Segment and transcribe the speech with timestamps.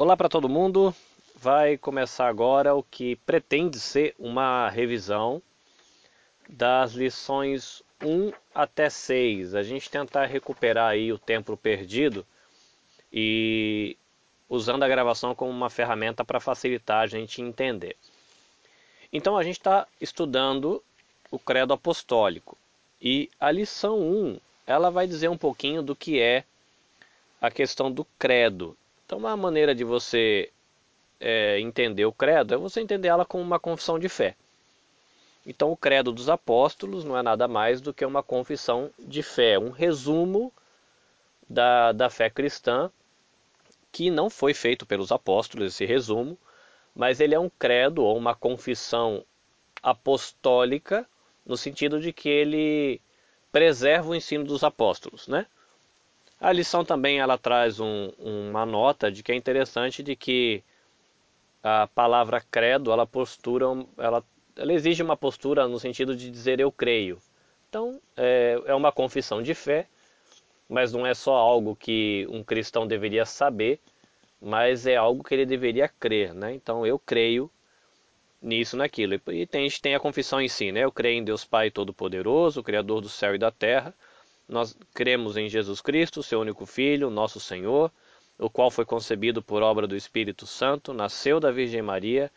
[0.00, 0.94] Olá para todo mundo.
[1.36, 5.42] Vai começar agora o que pretende ser uma revisão
[6.48, 9.54] das lições 1 até 6.
[9.54, 12.26] A gente tentar recuperar aí o tempo perdido
[13.12, 13.94] e
[14.48, 17.94] usando a gravação como uma ferramenta para facilitar a gente entender.
[19.12, 20.82] Então a gente está estudando
[21.30, 22.56] o credo apostólico
[23.02, 26.42] e a lição 1 ela vai dizer um pouquinho do que é
[27.38, 28.74] a questão do credo
[29.10, 30.52] então, uma maneira de você
[31.18, 34.36] é, entender o credo é você entender ela como uma confissão de fé.
[35.44, 39.58] Então, o credo dos apóstolos não é nada mais do que uma confissão de fé,
[39.58, 40.52] um resumo
[41.48, 42.88] da, da fé cristã,
[43.90, 46.38] que não foi feito pelos apóstolos, esse resumo,
[46.94, 49.24] mas ele é um credo ou uma confissão
[49.82, 51.04] apostólica,
[51.44, 53.00] no sentido de que ele
[53.50, 55.46] preserva o ensino dos apóstolos, né?
[56.40, 60.62] A lição também ela traz um, uma nota de que é interessante de que
[61.62, 63.66] a palavra credo, ela postura,
[63.98, 64.24] ela,
[64.56, 67.18] ela exige uma postura no sentido de dizer eu creio.
[67.68, 69.86] Então é, é uma confissão de fé,
[70.68, 73.78] mas não é só algo que um cristão deveria saber,
[74.40, 76.54] mas é algo que ele deveria crer, né?
[76.54, 77.50] Então eu creio
[78.42, 79.14] nisso, naquilo.
[79.14, 80.84] E tem, a gente tem a confissão em si, né?
[80.84, 83.94] Eu creio em Deus Pai Todo-Poderoso, Criador do céu e da terra
[84.50, 87.90] nós cremos em Jesus Cristo, seu único Filho, nosso Senhor,
[88.36, 92.30] o qual foi concebido por obra do Espírito Santo, nasceu da Virgem Maria,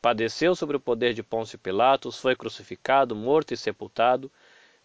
[0.00, 4.30] padeceu sobre o poder de Pôncio Pilatos, foi crucificado, morto e sepultado,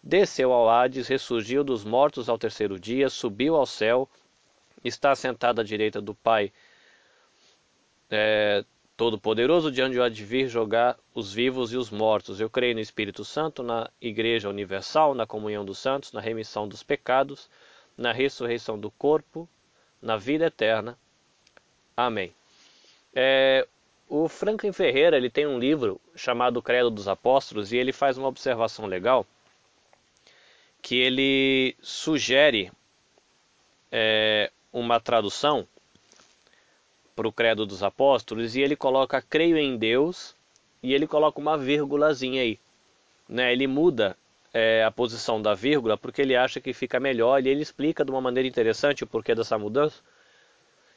[0.02, 4.08] desceu ao Hades, ressurgiu dos mortos ao terceiro dia, subiu ao céu,
[4.84, 6.52] está sentado à direita do Pai
[8.10, 8.64] é,
[8.96, 12.40] Todo-Poderoso, de onde há de vir jogar os vivos e os mortos.
[12.40, 16.82] Eu creio no Espírito Santo, na Igreja Universal, na comunhão dos santos, na remissão dos
[16.82, 17.50] pecados,
[17.96, 19.48] na ressurreição do corpo,
[20.00, 20.96] na vida eterna.
[21.96, 22.32] Amém.
[23.12, 23.66] É,
[24.08, 28.28] o Franklin Ferreira ele tem um livro chamado Credo dos Apóstolos e ele faz uma
[28.28, 29.26] observação legal
[30.84, 32.70] que ele sugere
[33.90, 35.66] é, uma tradução
[37.14, 40.34] para o credo dos apóstolos e ele coloca creio em Deus
[40.82, 42.58] e ele coloca uma vírgulazinha aí.
[43.28, 43.52] Né?
[43.52, 44.16] Ele muda
[44.52, 48.10] é, a posição da vírgula porque ele acha que fica melhor e ele explica de
[48.10, 50.00] uma maneira interessante o porquê dessa mudança.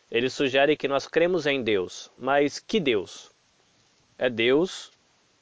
[0.10, 3.32] Ele sugere que nós cremos em Deus, mas que Deus?
[4.18, 4.92] É Deus,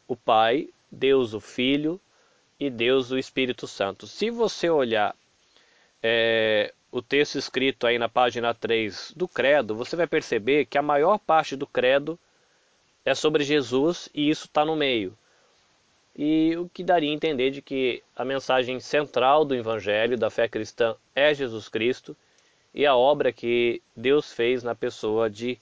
[0.08, 2.00] o Pai, Deus o Filho
[2.60, 4.08] e Deus o Espírito Santo.
[4.08, 5.16] Se você olhar
[6.02, 10.82] é, o texto escrito aí na página 3 do Credo, você vai perceber que a
[10.82, 12.18] maior parte do Credo
[13.04, 15.14] é sobre Jesus e isso está no meio.
[16.18, 20.48] E o que daria a entender de que a mensagem central do Evangelho, da fé
[20.48, 22.16] cristã, é Jesus Cristo
[22.74, 25.60] e a obra que Deus fez na pessoa de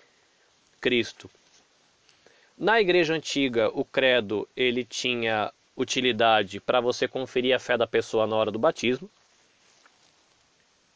[0.79, 1.27] Cristo.
[2.55, 8.27] Na igreja antiga, o credo ele tinha utilidade para você conferir a fé da pessoa
[8.27, 9.09] na hora do batismo.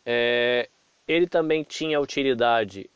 [0.10, 0.70] É,
[1.06, 2.90] ele também tinha utilidade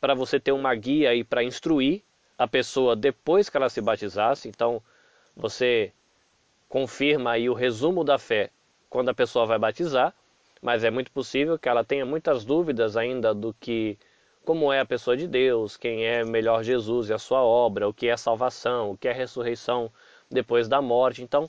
[0.00, 2.02] para você ter uma guia e para instruir
[2.36, 4.48] a pessoa depois que ela se batizasse.
[4.48, 4.82] Então,
[5.36, 5.92] você
[6.68, 8.50] confirma aí o resumo da fé
[8.90, 10.12] quando a pessoa vai batizar,
[10.60, 13.96] mas é muito possível que ela tenha muitas dúvidas ainda do que
[14.44, 17.94] como é a pessoa de Deus, quem é melhor Jesus e a sua obra, o
[17.94, 19.88] que é salvação, o que é ressurreição
[20.28, 21.22] depois da morte.
[21.22, 21.48] Então,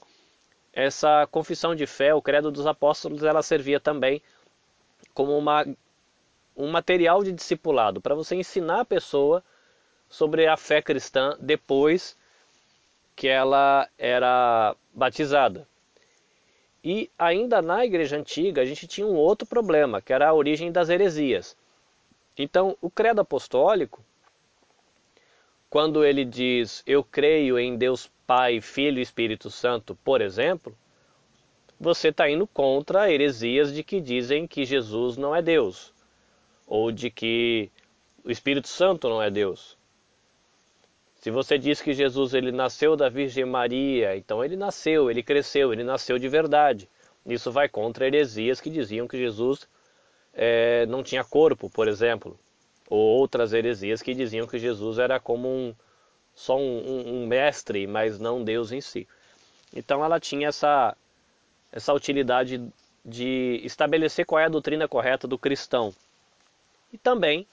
[0.72, 4.22] essa confissão de fé, o credo dos apóstolos, ela servia também
[5.17, 5.66] como uma,
[6.55, 9.44] um material de discipulado para você ensinar a pessoa
[10.07, 12.16] sobre a fé cristã depois
[13.16, 15.67] que ela era batizada.
[16.83, 20.72] E ainda na igreja antiga a gente tinha um outro problema, que era a origem
[20.72, 21.57] das heresias.
[22.38, 24.05] Então, o credo apostólico,
[25.67, 30.78] quando ele diz eu creio em Deus Pai, Filho e Espírito Santo, por exemplo,
[31.79, 35.93] você está indo contra heresias de que dizem que Jesus não é Deus,
[36.65, 37.69] ou de que
[38.23, 39.78] o Espírito Santo não é Deus.
[41.16, 45.73] Se você diz que Jesus ele nasceu da Virgem Maria, então ele nasceu, ele cresceu,
[45.73, 46.90] ele nasceu de verdade.
[47.25, 49.67] Isso vai contra heresias que diziam que Jesus
[50.34, 52.40] é, não tinha corpo, por exemplo,
[52.90, 55.75] ou outras heresias que diziam que Jesus era como um,
[56.34, 59.07] só um, um, um mestre, mas não Deus em si.
[59.75, 60.96] Então ela tinha essa
[61.78, 62.62] essa utilidade
[63.06, 65.94] de estabelecer qual é a doutrina correta do cristão.
[66.91, 67.47] E também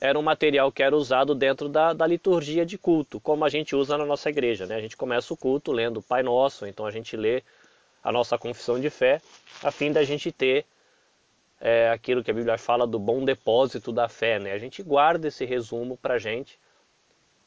[0.00, 3.76] era um material que era usado dentro da, da liturgia de culto, como a gente
[3.76, 4.66] usa na nossa igreja.
[4.66, 4.76] Né?
[4.76, 7.42] A gente começa o culto lendo o Pai Nosso, então a gente lê
[8.02, 9.20] a nossa confissão de fé,
[9.62, 10.64] a fim da gente ter
[11.60, 14.52] é aquilo que a Bíblia fala do bom depósito da fé, né?
[14.52, 16.58] A gente guarda esse resumo para gente,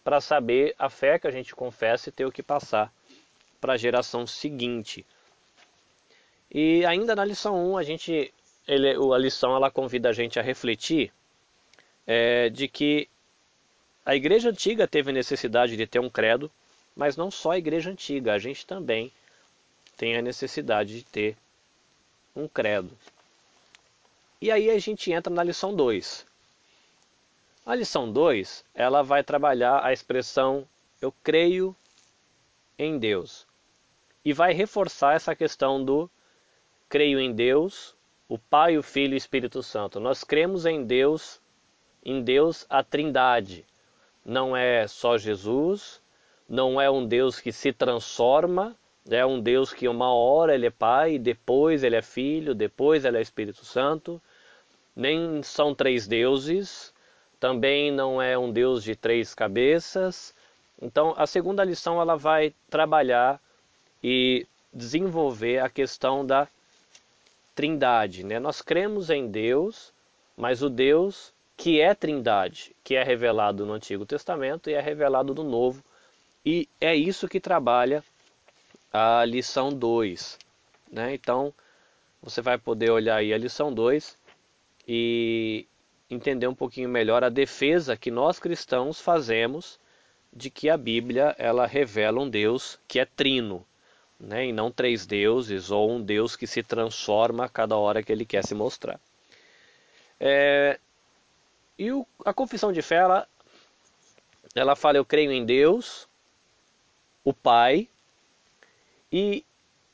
[0.04, 2.92] para saber a fé que a gente confessa e ter o que passar
[3.62, 5.06] para a geração seguinte.
[6.52, 8.34] E ainda na lição 1, a gente,
[8.68, 11.12] ele, a lição ela convida a gente a refletir
[12.08, 13.08] é, de que
[14.06, 16.50] a igreja antiga teve necessidade de ter um credo,
[16.96, 19.12] mas não só a igreja antiga, a gente também
[19.96, 21.38] tem a necessidade de ter
[22.36, 22.98] um credo.
[24.42, 26.26] E aí a gente entra na lição 2.
[27.66, 30.68] A lição 2, ela vai trabalhar a expressão
[31.02, 31.76] eu creio
[32.78, 33.46] em Deus.
[34.24, 36.10] E vai reforçar essa questão do
[36.90, 37.96] creio em Deus,
[38.28, 40.00] o Pai, o Filho e o Espírito Santo.
[40.00, 41.40] Nós cremos em Deus,
[42.04, 43.64] em Deus a Trindade.
[44.26, 46.02] Não é só Jesus,
[46.48, 48.76] não é um Deus que se transforma,
[49.10, 53.18] é um Deus que uma hora ele é Pai, depois ele é Filho, depois ele
[53.18, 54.22] é Espírito Santo.
[54.96, 56.94] Nem são três deuses,
[57.40, 60.34] também não é um Deus de três cabeças.
[60.82, 63.40] Então, a segunda lição ela vai trabalhar
[64.04, 66.48] e desenvolver a questão da
[67.60, 68.24] Trindade.
[68.24, 68.40] Né?
[68.40, 69.92] Nós cremos em Deus,
[70.38, 75.36] mas o Deus que é Trindade, que é revelado no Antigo Testamento e é revelado
[75.36, 75.84] no Novo.
[76.46, 78.02] E é isso que trabalha
[78.94, 80.40] a lição 2.
[80.90, 81.14] Né?
[81.14, 81.54] Então,
[82.24, 84.18] você vai poder olhar aí a lição 2
[84.88, 85.68] e
[86.10, 89.78] entender um pouquinho melhor a defesa que nós cristãos fazemos
[90.32, 93.66] de que a Bíblia ela revela um Deus que é trino,
[94.20, 94.48] né?
[94.48, 98.26] e não três deuses ou um Deus que se transforma a cada hora que ele
[98.26, 99.00] quer se mostrar.
[100.20, 100.80] É,
[101.78, 103.28] e o, a confissão de fé, ela,
[104.54, 106.08] ela fala: Eu creio em Deus,
[107.24, 107.88] o Pai,
[109.12, 109.46] e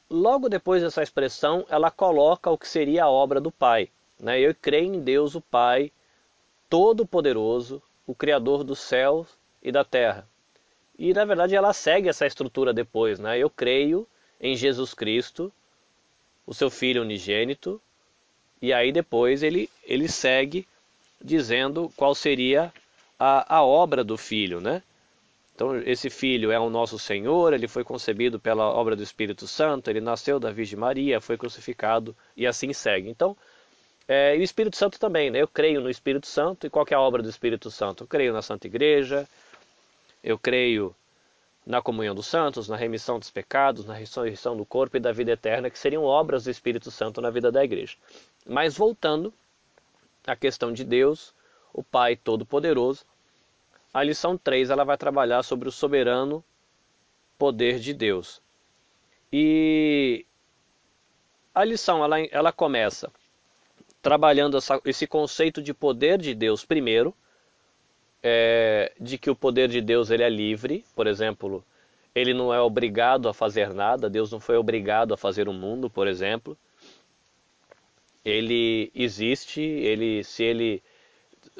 [0.10, 3.89] logo depois dessa expressão, ela coloca o que seria a obra do Pai.
[4.19, 4.39] Né?
[4.39, 5.92] Eu creio em Deus, o Pai,
[6.69, 9.27] Todo-Poderoso, o Criador dos céus
[9.62, 10.27] e da terra.
[10.98, 13.38] E na verdade ela segue essa estrutura depois, né?
[13.38, 14.07] Eu creio
[14.40, 15.52] em Jesus Cristo,
[16.46, 17.82] o seu Filho unigênito,
[18.62, 20.68] e aí depois ele, ele segue
[21.22, 22.72] dizendo qual seria
[23.20, 24.82] a, a obra do Filho, né?
[25.56, 29.90] Então esse Filho é o nosso Senhor, ele foi concebido pela obra do Espírito Santo,
[29.90, 33.10] ele nasceu da Virgem Maria, foi crucificado e assim segue.
[33.10, 33.36] Então,
[34.08, 35.42] é, e o Espírito Santo também, né?
[35.42, 38.04] Eu creio no Espírito Santo, e qual é a obra do Espírito Santo?
[38.04, 39.28] Eu creio na Santa Igreja,
[40.24, 40.96] eu creio
[41.65, 45.31] na comunhão dos santos, na remissão dos pecados, na ressurreição do corpo e da vida
[45.31, 47.97] eterna, que seriam obras do Espírito Santo na vida da igreja.
[48.45, 49.33] Mas voltando
[50.27, 51.33] à questão de Deus,
[51.73, 53.03] o Pai Todo-Poderoso,
[53.94, 56.44] a lição 3 ela vai trabalhar sobre o soberano
[57.38, 58.41] poder de Deus.
[59.31, 60.25] E
[61.53, 63.12] a lição ela, ela começa
[64.01, 67.15] trabalhando essa, esse conceito de poder de Deus primeiro,
[68.27, 71.63] é, de que o poder de Deus ele é livre, por exemplo,
[72.16, 75.92] ele não é obrigado a fazer nada, Deus não foi obrigado a fazer o mundo,
[75.92, 76.57] por exemplo.
[78.25, 80.81] Ele existe, ele se ele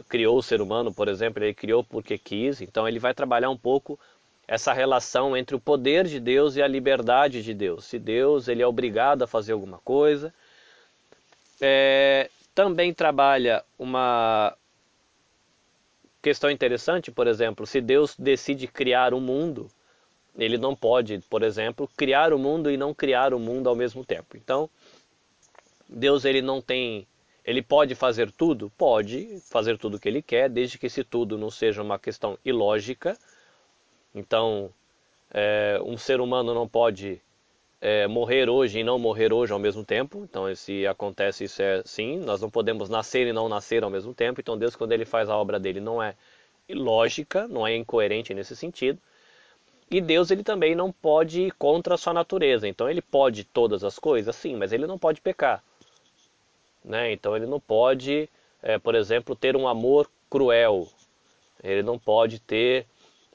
[0.10, 3.58] criou o ser humano, por exemplo, ele criou porque quis, então ele vai trabalhar um
[3.58, 4.00] pouco
[4.48, 7.86] essa relação entre o poder de Deus e a liberdade de Deus.
[7.86, 10.34] Se Deus ele é obrigado a fazer alguma coisa,
[11.62, 14.56] é, também trabalha uma
[16.26, 19.70] questão interessante, por exemplo, se Deus decide criar um mundo,
[20.36, 24.04] ele não pode, por exemplo, criar o mundo e não criar o mundo ao mesmo
[24.04, 24.36] tempo.
[24.36, 24.68] Então,
[25.88, 27.06] Deus ele não tem,
[27.46, 31.38] ele pode fazer tudo, pode fazer tudo o que ele quer, desde que esse tudo
[31.38, 33.16] não seja uma questão ilógica.
[34.16, 34.74] Então,
[35.32, 37.22] é, um ser humano não pode
[37.82, 40.24] é, morrer hoje e não morrer hoje ao mesmo tempo.
[40.24, 44.14] Então, se acontece isso é sim, nós não podemos nascer e não nascer ao mesmo
[44.14, 44.42] tempo.
[44.42, 46.16] Então, Deus, quando ele faz a obra dele, não é
[46.68, 49.00] ilógica, não é incoerente nesse sentido.
[49.90, 52.68] E Deus, ele também não pode ir contra a sua natureza.
[52.68, 55.64] Então, ele pode todas as coisas, sim, mas ele não pode pecar.
[56.84, 57.12] Né?
[57.12, 58.28] Então, ele não pode,
[58.64, 60.88] é, por exemplo, ter um amor cruel.
[61.64, 62.88] Ele não pode ter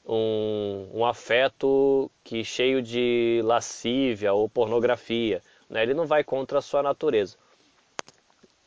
[0.05, 5.41] um, um afeto que cheio de lascívia ou pornografia.
[5.69, 5.83] Né?
[5.83, 7.37] Ele não vai contra a sua natureza.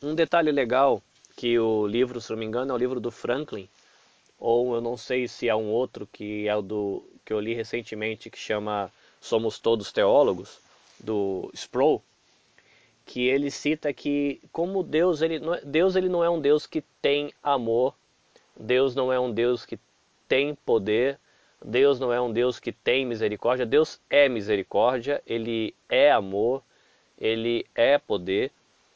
[0.03, 1.03] Um detalhe legal
[1.37, 3.69] que o livro, se não me engano, é o livro do Franklin,
[4.39, 7.55] ou eu não sei se é um outro que é o do que eu li
[7.55, 10.61] recentemente que chama Somos Todos Teólogos
[11.01, 12.03] do Sproul,
[13.07, 16.83] que ele cita que como Deus ele é, Deus ele não é um Deus que
[17.01, 17.95] tem amor,
[18.55, 19.79] Deus não é um Deus que
[20.29, 21.19] tem poder,
[21.65, 26.63] Deus não é um Deus que tem misericórdia, Deus é misericórdia, Ele é amor,
[27.19, 28.53] Ele é poder.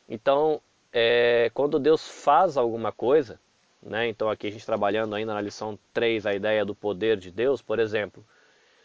[0.06, 0.60] Então,
[0.92, 3.40] é, quando Deus faz alguma coisa,
[3.82, 7.30] né, então aqui a gente trabalhando ainda na lição 3 a ideia do poder de
[7.30, 8.22] Deus, por exemplo,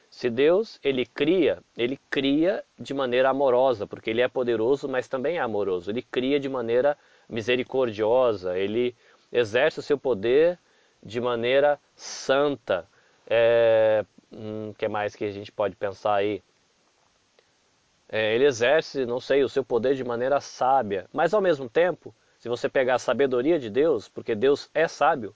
[0.10, 5.38] se Deus ele cria, ele cria de maneira amorosa, porque ele é poderoso, mas também
[5.38, 5.90] é amoroso.
[5.90, 6.96] Ele cria de maneira
[7.28, 8.96] misericordiosa, ele
[9.32, 10.60] exerce o seu poder
[11.02, 12.88] de maneira santa.
[13.36, 16.44] É, hum, que mais que a gente pode pensar aí?
[18.08, 22.14] É, ele exerce, não sei, o seu poder de maneira sábia, mas ao mesmo tempo,
[22.38, 25.36] se você pegar a sabedoria de Deus, porque Deus é sábio,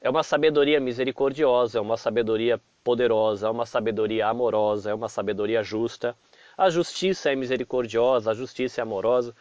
[0.00, 5.62] é uma sabedoria misericordiosa, é uma sabedoria poderosa, é uma sabedoria amorosa, é uma sabedoria
[5.62, 6.16] justa.
[6.58, 9.32] A justiça é misericordiosa, a justiça é amorosa.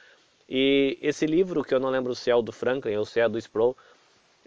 [0.48, 3.28] E esse livro, que eu não lembro se é o do Franklin ou se é
[3.28, 3.76] do Sproul,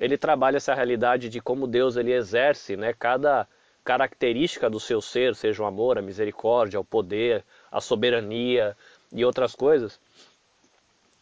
[0.02, 3.46] ele trabalha essa realidade de como Deus ele exerce né, cada
[3.84, 8.76] característica do seu ser, seja o amor, a misericórdia, o poder, a soberania
[9.12, 10.00] e outras coisas,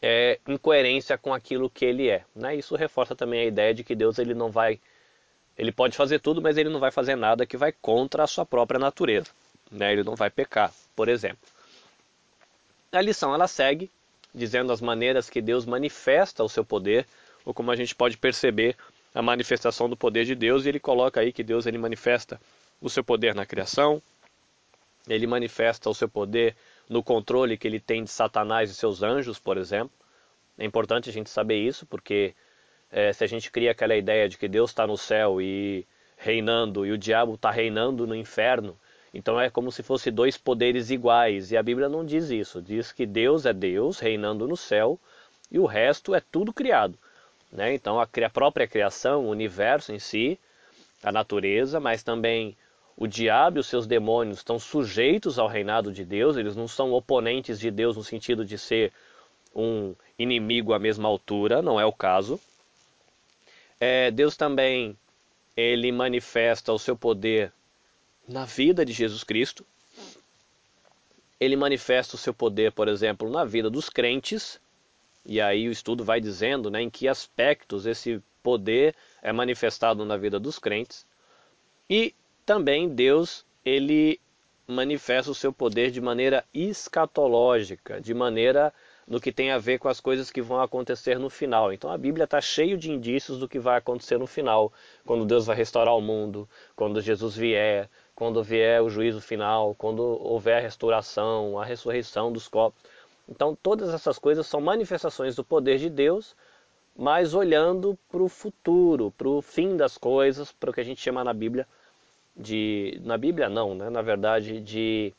[0.01, 2.25] é, em coerência com aquilo que ele é.
[2.35, 2.57] Né?
[2.57, 4.81] Isso reforça também a ideia de que Deus ele não vai,
[5.59, 8.47] ele pode fazer tudo, mas ele não vai fazer nada que vai contra a sua
[8.47, 9.29] própria natureza.
[9.71, 9.93] Né?
[9.93, 11.47] Ele não vai pecar, por exemplo.
[12.91, 13.91] A lição ela segue
[14.35, 17.07] dizendo as maneiras que Deus manifesta o seu poder,
[17.45, 18.77] ou como a gente pode perceber
[19.15, 22.41] a manifestação do poder de Deus, e ele coloca aí que Deus ele manifesta
[22.81, 24.01] o seu poder na criação,
[25.09, 26.57] ele manifesta o seu poder
[26.89, 29.93] no controle que ele tem de Satanás e seus anjos, por exemplo.
[30.59, 32.35] É importante a gente saber isso, porque
[32.91, 36.85] é, se a gente cria aquela ideia de que Deus está no céu e reinando
[36.85, 38.77] e o diabo está reinando no inferno,
[39.13, 41.51] então é como se fosse dois poderes iguais.
[41.51, 42.61] E a Bíblia não diz isso.
[42.61, 44.99] Diz que Deus é Deus reinando no céu
[45.51, 46.99] e o resto é tudo criado.
[47.53, 47.75] Né?
[47.75, 50.39] Então a, a própria criação, o universo em si,
[51.03, 52.57] a natureza, mas também
[52.97, 56.93] o diabo e os seus demônios estão sujeitos ao reinado de Deus, eles não são
[56.93, 58.93] oponentes de Deus no sentido de ser
[59.55, 62.39] um inimigo à mesma altura, não é o caso.
[63.81, 64.97] É, Deus também
[65.57, 67.53] ele manifesta o seu poder
[68.29, 69.65] na vida de Jesus Cristo.
[71.39, 74.61] Ele manifesta o seu poder, por exemplo, na vida dos crentes.
[75.25, 80.17] E aí o estudo vai dizendo né, em que aspectos esse poder é manifestado na
[80.17, 81.07] vida dos crentes.
[81.89, 82.15] E
[82.47, 84.21] também Deus ele
[84.67, 88.73] manifesta o seu poder de maneira escatológica, de maneira
[89.07, 91.73] no que tem a ver com as coisas que vão acontecer no final.
[91.73, 94.73] Então a Bíblia está cheio de indícios do que vai acontecer no final,
[95.05, 100.01] quando Deus vai restaurar o mundo, quando Jesus vier, quando vier o juízo final, quando
[100.03, 102.81] houver a restauração, a ressurreição dos corpos.
[103.31, 106.35] Então todas essas coisas são manifestações do poder de Deus,
[106.97, 111.01] mas olhando para o futuro, para o fim das coisas, para o que a gente
[111.01, 111.67] chama na Bíblia
[112.37, 113.89] de na Bíblia não, né?
[113.89, 115.15] na verdade de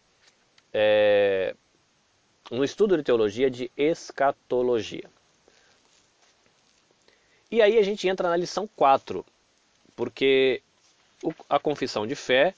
[0.74, 1.56] é,
[2.51, 5.10] um estudo de teologia de escatologia.
[7.50, 9.25] E aí a gente entra na lição 4,
[9.96, 10.62] porque
[11.50, 12.53] a confissão de fé,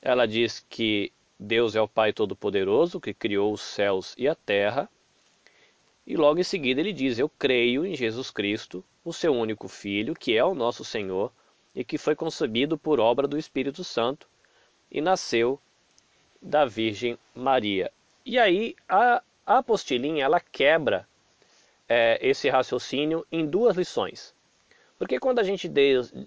[0.00, 4.88] ela diz que Deus é o Pai Todo-Poderoso, que criou os céus e a terra,
[6.06, 10.14] e logo em seguida ele diz: Eu creio em Jesus Cristo, o seu único Filho,
[10.14, 11.32] que é o nosso Senhor,
[11.74, 14.28] e que foi concebido por obra do Espírito Santo
[14.90, 15.58] e nasceu
[16.40, 17.90] da Virgem Maria.
[18.24, 21.08] E aí a, a apostilinha ela quebra
[21.88, 24.32] é, esse raciocínio em duas lições.
[24.96, 25.68] Porque quando a gente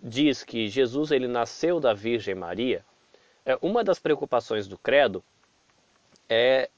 [0.03, 2.83] diz que Jesus ele nasceu da Virgem Maria,
[3.45, 5.23] é, uma das preocupações do credo
[6.27, 6.69] é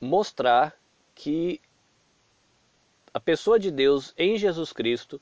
[0.00, 0.74] mostrar
[1.14, 1.60] que
[3.12, 5.20] a pessoa de Deus em Jesus Cristo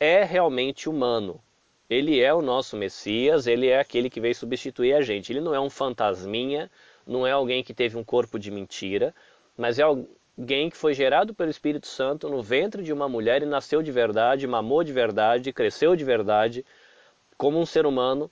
[0.00, 1.40] é realmente humano,
[1.88, 5.32] ele é o nosso Messias, ele é aquele que veio substituir a gente.
[5.32, 6.70] Ele não é um fantasminha,
[7.06, 9.14] não é alguém que teve um corpo de mentira,
[9.56, 13.46] mas é alguém que foi gerado pelo Espírito Santo no ventre de uma mulher e
[13.46, 16.64] nasceu de verdade, mamou de verdade, cresceu de verdade,
[17.36, 18.30] como um ser humano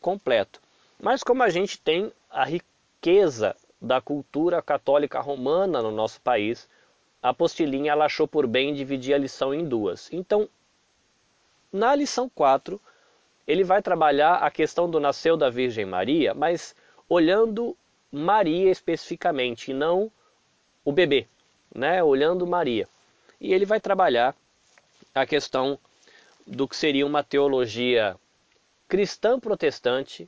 [0.00, 0.63] completo.
[1.04, 6.66] Mas como a gente tem a riqueza da cultura católica romana no nosso país,
[7.22, 10.10] a apostilinha ela achou por bem dividir a lição em duas.
[10.10, 10.48] Então,
[11.70, 12.80] na lição 4,
[13.46, 16.74] ele vai trabalhar a questão do nasceu da Virgem Maria, mas
[17.06, 17.76] olhando
[18.10, 20.10] Maria especificamente, e não
[20.86, 21.28] o bebê,
[21.74, 22.02] né?
[22.02, 22.88] olhando Maria.
[23.38, 24.34] E ele vai trabalhar
[25.14, 25.78] a questão
[26.46, 28.16] do que seria uma teologia
[28.88, 30.26] cristã protestante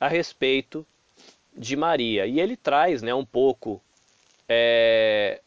[0.00, 0.84] a respeito
[1.54, 2.26] de Maria.
[2.26, 3.80] E ele traz né, um pouco
[4.48, 5.40] é,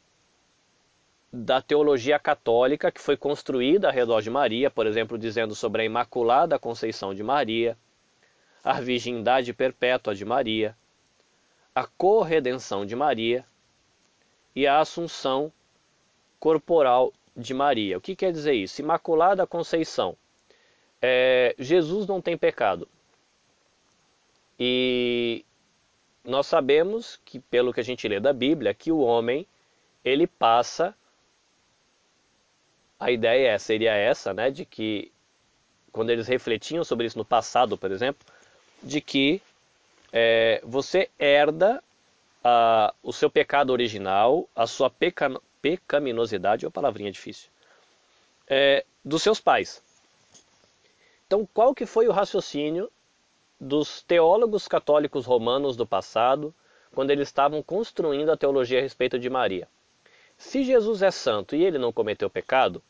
[1.31, 5.85] da teologia católica que foi construída ao redor de Maria, por exemplo, dizendo sobre a
[5.85, 7.75] Imaculada Conceição de Maria,
[8.63, 10.77] a virgindade perpétua de Maria,
[11.73, 13.43] a corredenção de Maria
[14.55, 15.51] e a assunção
[16.39, 17.97] corporal de Maria.
[17.97, 18.81] O que quer dizer isso?
[18.81, 20.15] Imaculada Conceição.
[21.01, 22.87] É, Jesus não tem pecado.
[24.59, 25.45] E
[26.23, 29.45] nós sabemos que, pelo que a gente lê da Bíblia, que o homem
[30.03, 30.95] ele passa.
[32.99, 35.11] A ideia seria essa, né, de que
[35.91, 38.25] quando eles refletiam sobre isso no passado, por exemplo,
[38.81, 39.41] de que
[40.11, 41.83] é, você herda
[42.43, 47.49] a, o seu pecado original, a sua peca, pecaminosidade, é uma palavrinha difícil,
[48.47, 49.81] é, dos seus pais.
[51.27, 52.91] Então, qual que foi o raciocínio
[53.63, 56.53] dos teólogos católicos romanos do passado,
[56.93, 59.67] quando eles estavam construindo a teologia a respeito de Maria?
[60.37, 62.83] Se Jesus é santo e ele não cometeu pecado,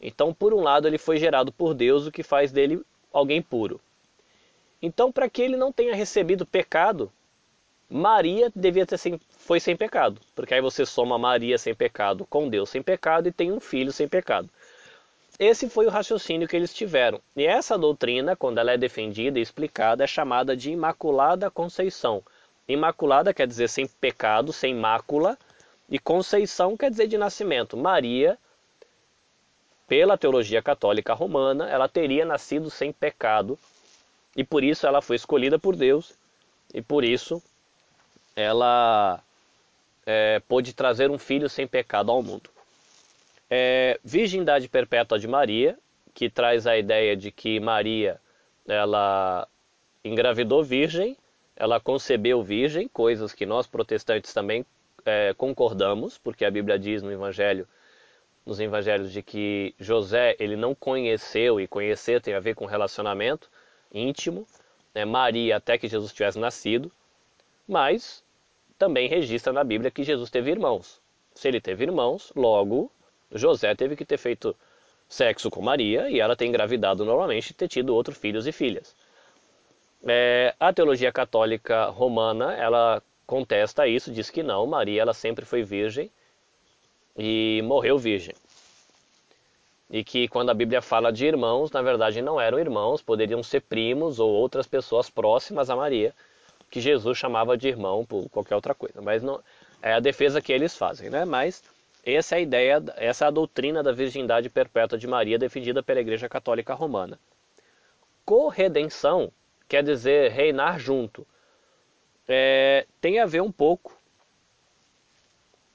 [0.00, 3.80] então, por um lado, ele foi gerado por Deus, o que faz dele alguém puro.
[4.80, 7.10] Então, para que ele não tenha recebido pecado,
[7.88, 12.48] Maria devia ter sem, foi sem pecado, porque aí você soma Maria sem pecado com
[12.48, 14.48] Deus sem pecado e tem um filho sem pecado.
[15.38, 17.20] Esse foi o raciocínio que eles tiveram.
[17.34, 22.22] E essa doutrina, quando ela é defendida e explicada, é chamada de Imaculada Conceição.
[22.68, 25.36] Imaculada quer dizer sem pecado, sem mácula,
[25.90, 27.76] e Conceição quer dizer de nascimento.
[27.76, 28.38] Maria,
[29.88, 33.58] pela teologia católica romana, ela teria nascido sem pecado,
[34.36, 36.14] e por isso ela foi escolhida por Deus,
[36.72, 37.42] e por isso
[38.36, 39.20] ela
[40.06, 42.53] é, pôde trazer um filho sem pecado ao mundo.
[43.50, 45.78] É, Virgindade Perpétua de Maria,
[46.12, 48.20] que traz a ideia de que Maria
[48.66, 49.46] ela
[50.04, 51.16] engravidou virgem,
[51.56, 54.64] ela concebeu virgem, coisas que nós protestantes também
[55.04, 57.68] é, concordamos, porque a Bíblia diz no Evangelho,
[58.44, 63.50] nos Evangelhos de que José ele não conheceu e conhecer tem a ver com relacionamento
[63.92, 64.46] íntimo,
[64.94, 66.90] né, Maria até que Jesus tivesse nascido,
[67.66, 68.22] mas
[68.78, 71.00] também registra na Bíblia que Jesus teve irmãos.
[71.34, 72.92] Se ele teve irmãos, logo
[73.34, 74.54] José teve que ter feito
[75.08, 78.94] sexo com Maria e ela ter engravidado normalmente e ter tido outros filhos e filhas.
[80.06, 85.62] É, a teologia católica romana ela contesta isso, diz que não, Maria ela sempre foi
[85.62, 86.10] virgem
[87.16, 88.34] e morreu virgem.
[89.90, 93.60] E que quando a Bíblia fala de irmãos, na verdade não eram irmãos, poderiam ser
[93.60, 96.12] primos ou outras pessoas próximas a Maria,
[96.70, 99.00] que Jesus chamava de irmão por qualquer outra coisa.
[99.00, 99.40] Mas não
[99.80, 101.24] é a defesa que eles fazem, né?
[101.24, 101.62] Mas
[102.04, 106.00] essa é a ideia, essa é a doutrina da virgindade perpétua de Maria defendida pela
[106.00, 107.18] Igreja Católica Romana.
[108.24, 109.32] Corredenção
[109.68, 111.26] quer dizer reinar junto.
[112.28, 113.98] É, tem a ver um pouco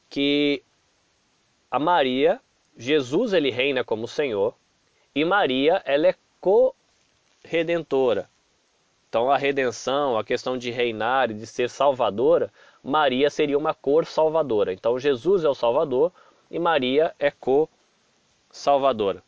[0.10, 0.64] que
[1.70, 2.40] a Maria,
[2.78, 4.56] Jesus ele reina como Senhor
[5.14, 8.30] e Maria ela é corredentora.
[9.08, 12.52] Então a redenção, a questão de reinar e de ser salvadora,
[12.84, 14.74] Maria seria uma cor salvadora.
[14.74, 16.12] Então Jesus é o Salvador
[16.50, 19.24] e Maria é co-salvadora.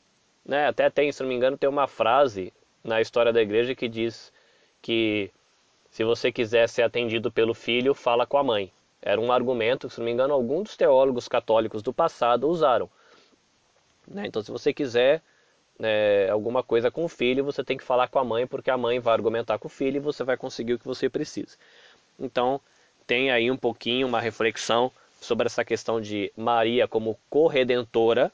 [0.46, 0.68] Né?
[0.68, 2.52] Até tem, se não me engano, tem uma frase
[2.84, 4.34] na história da igreja que diz
[4.82, 5.32] que
[5.90, 8.72] se você quiser ser atendido pelo filho, fala com a mãe.
[9.02, 12.90] Era um argumento que, se não me engano, alguns dos teólogos católicos do passado usaram.
[14.08, 14.26] Né?
[14.28, 15.22] Então, se você quiser
[15.80, 18.78] é, alguma coisa com o filho, você tem que falar com a mãe, porque a
[18.78, 21.58] mãe vai argumentar com o filho e você vai conseguir o que você precisa.
[22.20, 22.62] Então,
[23.12, 28.32] tem aí um pouquinho uma reflexão sobre essa questão de Maria como corredentora,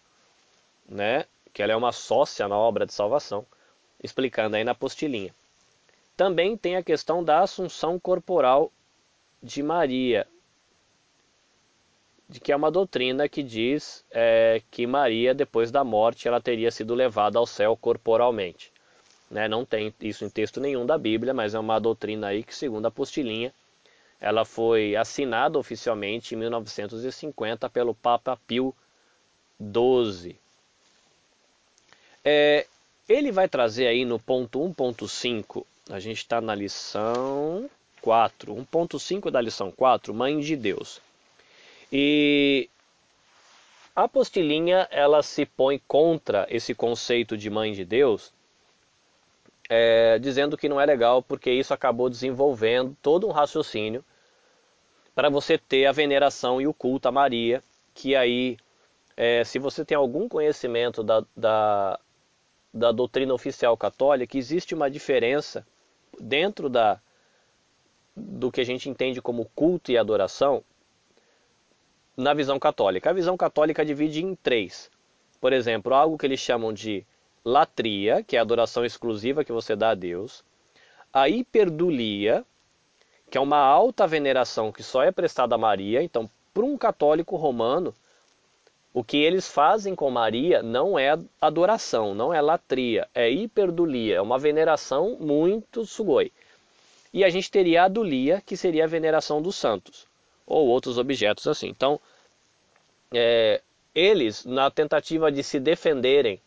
[0.88, 3.44] né, que ela é uma sócia na obra de salvação,
[4.04, 5.34] explicando aí na apostilinha.
[6.16, 8.72] Também tem a questão da assunção corporal
[9.42, 10.28] de Maria,
[12.30, 16.70] de que é uma doutrina que diz é, que Maria, depois da morte, ela teria
[16.70, 18.72] sido levada ao céu corporalmente.
[19.32, 19.48] Né?
[19.48, 22.86] Não tem isso em texto nenhum da Bíblia, mas é uma doutrina aí que, segundo
[22.86, 23.52] a apostilinha,
[24.20, 28.74] ela foi assinada oficialmente em 1950 pelo Papa Pio
[29.60, 30.36] XII.
[32.24, 32.66] É,
[33.08, 37.70] ele vai trazer aí no ponto 1.5, a gente está na lição
[38.02, 41.00] 4, 1.5 da lição 4, Mãe de Deus.
[41.92, 42.70] E
[43.96, 48.32] a apostilinha ela se põe contra esse conceito de mãe de Deus,
[49.70, 54.04] é, dizendo que não é legal porque isso acabou desenvolvendo todo um raciocínio
[55.14, 58.58] para você ter a veneração e o culto a Maria, que aí,
[59.16, 62.00] é, se você tem algum conhecimento da, da,
[62.72, 65.66] da doutrina oficial católica, existe uma diferença
[66.20, 67.02] dentro da,
[68.16, 70.64] do que a gente entende como culto e adoração
[72.16, 73.10] na visão católica.
[73.10, 74.92] A visão católica divide em três.
[75.42, 77.06] Por exemplo, algo que eles chamam de
[77.48, 80.44] latria, que é a adoração exclusiva que você dá a Deus.
[81.14, 82.46] A hiperdulia,
[83.32, 86.04] que é uma alta veneração que só é prestada a Maria.
[86.04, 87.94] Então, para um católico romano,
[88.94, 94.22] o que eles fazem com Maria não é adoração, não é latria, é hiperdulia, é
[94.22, 96.34] uma veneração muito sugoi.
[97.14, 100.06] E a gente teria a dulia, que seria a veneração dos santos,
[100.46, 101.70] ou outros objetos assim.
[101.70, 101.98] Então,
[103.14, 103.62] é,
[103.96, 106.42] eles, na tentativa de se defenderem,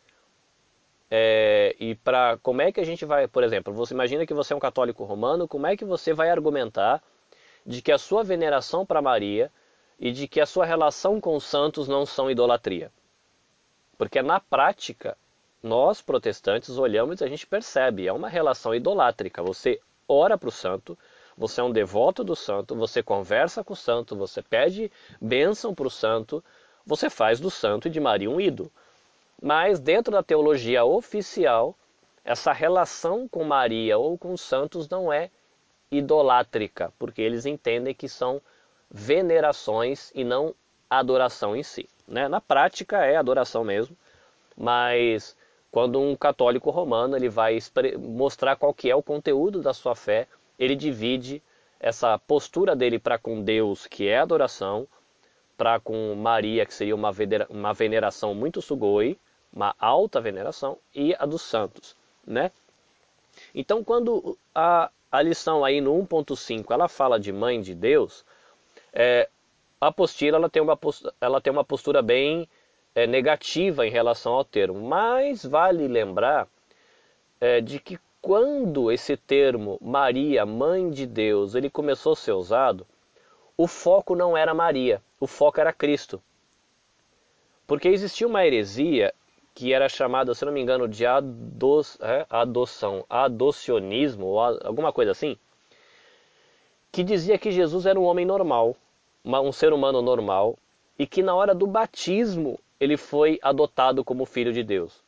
[1.10, 4.52] é, e para como é que a gente vai, por exemplo, você imagina que você
[4.52, 7.02] é um católico romano, como é que você vai argumentar
[7.66, 9.50] de que a sua veneração para Maria
[9.98, 12.92] e de que a sua relação com os santos não são idolatria.
[13.98, 15.16] Porque na prática,
[15.62, 19.42] nós protestantes olhamos e a gente percebe, é uma relação idolátrica.
[19.42, 20.96] Você ora para o santo,
[21.36, 25.86] você é um devoto do santo, você conversa com o santo, você pede bênção para
[25.86, 26.42] o santo,
[26.86, 28.70] você faz do santo e de Maria um ídolo.
[29.42, 31.74] Mas dentro da teologia oficial,
[32.24, 35.30] essa relação com Maria ou com os santos não é
[35.90, 38.40] idolátrica, porque eles entendem que são
[38.90, 40.54] venerações e não
[40.88, 41.88] adoração em si.
[42.06, 42.28] Né?
[42.28, 43.96] Na prática é adoração mesmo,
[44.56, 45.36] mas
[45.70, 47.58] quando um católico romano ele vai
[47.98, 50.26] mostrar qual que é o conteúdo da sua fé,
[50.58, 51.42] ele divide
[51.78, 54.86] essa postura dele para com Deus, que é adoração,
[55.56, 57.10] para com Maria, que seria uma,
[57.48, 59.18] uma veneração muito sugoi,
[59.52, 62.50] uma alta veneração, e a dos santos, né?
[63.54, 68.24] Então, quando a, a lição aí no 1.5 ela fala de mãe de Deus,
[68.92, 69.28] é,
[69.80, 72.48] a apostila ela tem uma postura, ela tem uma postura bem
[72.94, 76.48] é, negativa em relação ao termo, mas vale lembrar
[77.40, 82.86] é, de que quando esse termo Maria, mãe de Deus, ele começou a ser usado,
[83.56, 86.22] o foco não era Maria, o foco era Cristo.
[87.66, 89.14] Porque existia uma heresia
[89.54, 95.10] que era chamada, se não me engano, de ados, é, adoção, adocionismo, ou alguma coisa
[95.10, 95.36] assim,
[96.92, 98.76] que dizia que Jesus era um homem normal,
[99.24, 100.58] um ser humano normal,
[100.98, 105.02] e que na hora do batismo ele foi adotado como filho de Deus.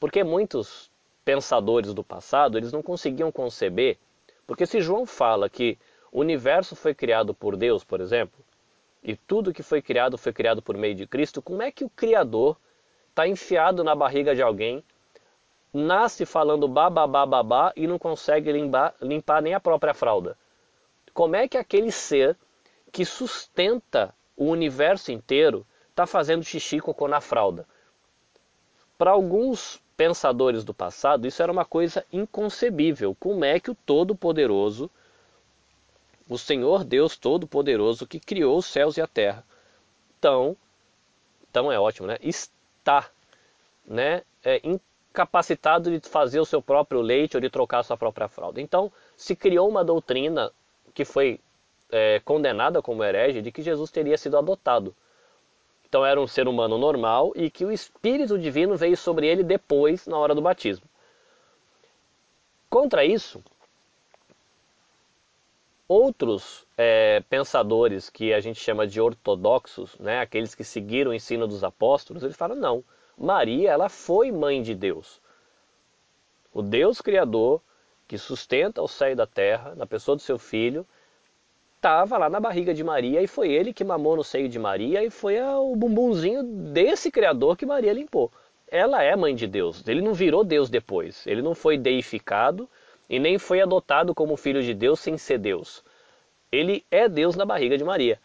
[0.00, 0.90] Porque muitos
[1.24, 3.98] pensadores do passado, eles não conseguiam conceber,
[4.46, 5.76] porque se João fala que
[6.12, 8.44] o universo foi criado por Deus, por exemplo,
[9.02, 11.90] e tudo que foi criado foi criado por meio de Cristo, como é que o
[11.90, 12.56] Criador
[13.16, 14.84] está enfiado na barriga de alguém,
[15.72, 20.36] nasce falando babá, babá e não consegue limpar, limpar nem a própria fralda?
[21.14, 22.36] Como é que aquele ser
[22.92, 27.66] que sustenta o universo inteiro está fazendo xixi cocô na fralda?
[28.98, 33.16] Para alguns pensadores do passado, isso era uma coisa inconcebível.
[33.18, 34.90] Como é que o Todo-Poderoso,
[36.28, 39.42] o Senhor Deus Todo-Poderoso, que criou os céus e a terra,
[40.20, 40.54] tão,
[41.50, 42.18] tão é ótimo, né?
[42.86, 43.10] Está,
[43.84, 44.22] né?
[44.44, 48.60] É, incapacitado de fazer o seu próprio leite ou de trocar sua própria fralda.
[48.60, 50.52] Então, se criou uma doutrina
[50.94, 51.40] que foi
[51.90, 54.94] é, condenada como herege de que Jesus teria sido adotado.
[55.88, 60.06] Então era um ser humano normal e que o Espírito Divino veio sobre ele depois,
[60.06, 60.86] na hora do batismo.
[62.70, 63.42] Contra isso,
[65.88, 71.46] outros é, pensadores que a gente chama de ortodoxos, né, aqueles que seguiram o ensino
[71.46, 72.84] dos apóstolos, eles falam não,
[73.16, 75.20] Maria ela foi mãe de Deus.
[76.52, 77.60] O Deus Criador
[78.06, 80.86] que sustenta o céu e da terra, na pessoa do seu filho,
[81.76, 85.04] estava lá na barriga de Maria e foi ele que mamou no seio de Maria
[85.04, 88.30] e foi o bumbumzinho desse Criador que Maria limpou.
[88.68, 92.68] Ela é mãe de Deus, ele não virou Deus depois, ele não foi deificado
[93.08, 95.84] e nem foi adotado como filho de Deus sem ser Deus.
[96.50, 98.20] Ele é Deus na barriga de Maria.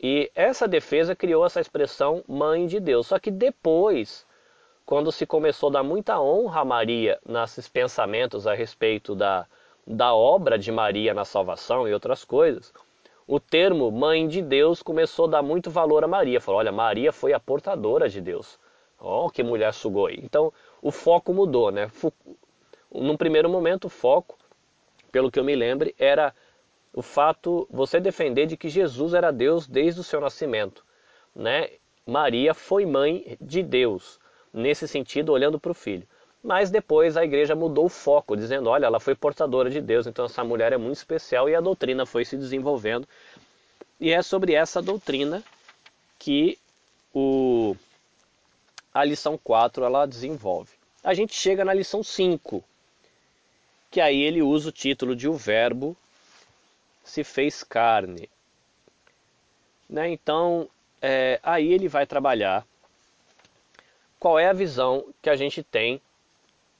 [0.00, 3.06] E essa defesa criou essa expressão mãe de Deus.
[3.06, 4.26] Só que depois
[4.84, 9.46] quando se começou a dar muita honra a Maria nesses pensamentos a respeito da,
[9.86, 12.72] da obra de Maria na salvação e outras coisas,
[13.26, 16.40] o termo mãe de Deus começou a dar muito valor a Maria.
[16.40, 18.58] Falou, olha, Maria foi a portadora de Deus.
[19.00, 20.20] Oh, que mulher sugoi.
[20.22, 21.90] Então, o foco mudou, né?
[22.94, 24.38] Num primeiro momento, o foco,
[25.10, 26.32] pelo que eu me lembre, era
[26.92, 30.84] o fato, você defender de que Jesus era Deus desde o seu nascimento,
[31.34, 31.70] né?
[32.06, 34.20] Maria foi mãe de Deus
[34.52, 36.06] nesse sentido, olhando para o filho.
[36.42, 40.26] Mas depois a igreja mudou o foco, dizendo: olha, ela foi portadora de Deus, então
[40.26, 43.08] essa mulher é muito especial e a doutrina foi se desenvolvendo.
[43.98, 45.42] E é sobre essa doutrina
[46.18, 46.58] que
[47.12, 47.74] o,
[48.92, 50.72] a lição 4 ela desenvolve.
[51.02, 52.62] A gente chega na lição 5,
[53.94, 55.96] que aí ele usa o título de O Verbo
[57.04, 58.28] se fez carne.
[59.88, 60.10] Né?
[60.10, 60.68] Então,
[61.00, 62.66] é, aí ele vai trabalhar
[64.18, 66.02] qual é a visão que a gente tem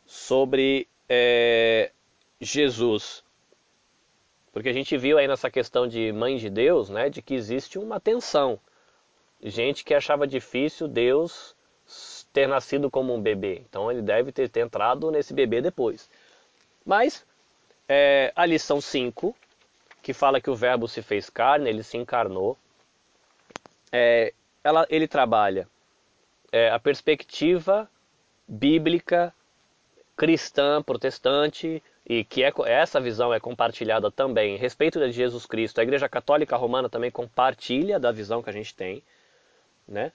[0.04, 1.92] sobre é,
[2.40, 3.22] Jesus.
[4.52, 7.78] Porque a gente viu aí nessa questão de mãe de Deus, né, de que existe
[7.78, 8.58] uma tensão
[9.40, 11.54] gente que achava difícil Deus
[12.32, 13.62] ter nascido como um bebê.
[13.68, 16.10] Então ele deve ter, ter entrado nesse bebê depois.
[16.84, 17.24] Mas
[17.88, 19.34] é, a lição 5,
[20.02, 22.58] que fala que o verbo se fez carne, ele se encarnou,
[23.90, 25.68] é, ela, ele trabalha
[26.52, 27.88] é, a perspectiva
[28.46, 29.32] bíblica
[30.16, 35.80] cristã, protestante, e que é, essa visão é compartilhada também respeito de Jesus Cristo.
[35.80, 39.02] A Igreja Católica Romana também compartilha da visão que a gente tem,
[39.88, 40.12] né?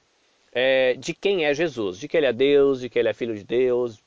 [0.52, 3.36] É, de quem é Jesus, de que ele é Deus, de que ele é Filho
[3.36, 4.00] de Deus,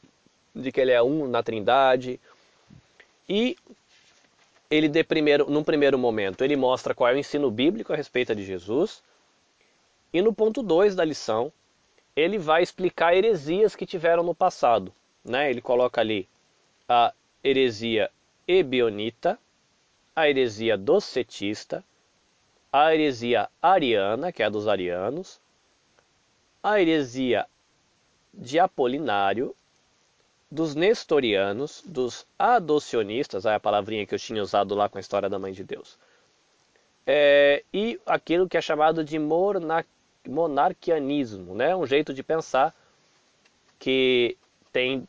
[0.54, 2.20] de que ele é um na Trindade.
[3.34, 3.56] E
[4.70, 8.34] ele de primeiro, num primeiro momento, ele mostra qual é o ensino bíblico a respeito
[8.34, 9.02] de Jesus.
[10.12, 11.50] E no ponto 2 da lição,
[12.14, 14.92] ele vai explicar heresias que tiveram no passado.
[15.24, 15.48] Né?
[15.48, 16.28] Ele coloca ali
[16.86, 18.10] a heresia
[18.46, 19.38] ebionita,
[20.14, 21.82] a heresia docetista,
[22.70, 25.40] a heresia ariana, que é a dos arianos,
[26.62, 27.46] a heresia
[28.34, 29.56] de Apolinário,
[30.52, 35.38] dos nestorianos, dos adocionistas, a palavrinha que eu tinha usado lá com a história da
[35.38, 35.96] Mãe de Deus,
[37.06, 39.18] é, e aquilo que é chamado de
[40.28, 41.74] monarquianismo, né?
[41.74, 42.74] um jeito de pensar
[43.78, 44.36] que
[44.70, 45.08] tem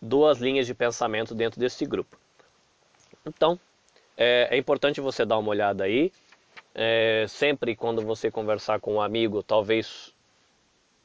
[0.00, 2.16] duas linhas de pensamento dentro desse grupo.
[3.26, 3.60] Então,
[4.16, 6.10] é, é importante você dar uma olhada aí.
[6.74, 10.14] É, sempre quando você conversar com um amigo, talvez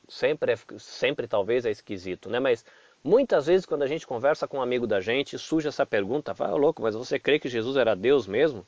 [0.08, 2.40] sempre, é, sempre talvez é esquisito, né?
[2.40, 2.66] Mas
[3.04, 6.52] muitas vezes quando a gente conversa com um amigo da gente, surge essa pergunta: "Vai,
[6.52, 8.66] louco, mas você crê que Jesus era Deus mesmo?"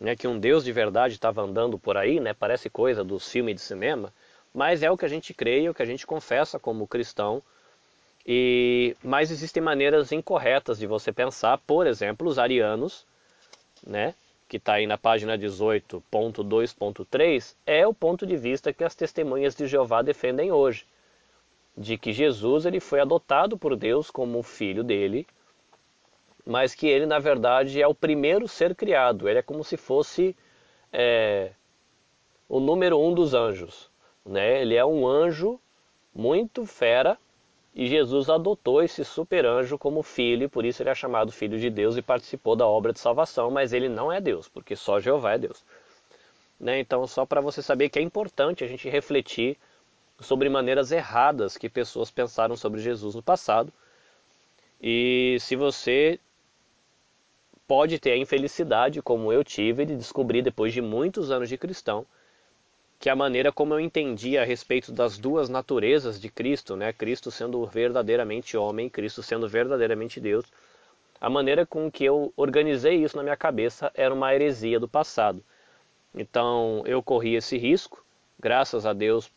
[0.00, 2.32] Né, que um Deus de verdade estava andando por aí, né?
[2.32, 4.12] Parece coisa dos filmes de cinema,
[4.54, 7.42] mas é o que a gente crê, é o que a gente confessa como cristão
[8.26, 13.04] e, mas existem maneiras incorretas de você pensar, por exemplo, os arianos,
[13.86, 14.14] né,
[14.48, 19.66] que está aí na página 18.2.3, é o ponto de vista que as testemunhas de
[19.66, 20.84] Jeová defendem hoje,
[21.76, 25.26] de que Jesus ele foi adotado por Deus como filho dele,
[26.44, 30.36] mas que ele na verdade é o primeiro ser criado, ele é como se fosse
[30.92, 31.52] é,
[32.48, 33.90] o número um dos anjos,
[34.24, 34.60] né?
[34.60, 35.60] Ele é um anjo
[36.14, 37.16] muito fera
[37.74, 41.58] e Jesus adotou esse super anjo como filho, e por isso ele é chamado filho
[41.58, 44.98] de Deus e participou da obra de salvação, mas ele não é Deus, porque só
[44.98, 45.64] Jeová é Deus.
[46.58, 46.80] Né?
[46.80, 49.56] Então, só para você saber que é importante a gente refletir
[50.20, 53.72] sobre maneiras erradas que pessoas pensaram sobre Jesus no passado.
[54.80, 56.18] E se você
[57.66, 62.06] pode ter a infelicidade, como eu tive, de descobrir depois de muitos anos de cristão,
[62.98, 67.30] que a maneira como eu entendia a respeito das duas naturezas de Cristo, né, Cristo
[67.30, 70.44] sendo verdadeiramente homem, Cristo sendo verdadeiramente Deus,
[71.20, 75.42] a maneira com que eu organizei isso na minha cabeça era uma heresia do passado.
[76.14, 78.04] Então eu corri esse risco,
[78.38, 79.28] graças a Deus